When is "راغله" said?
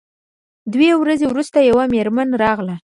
2.43-2.75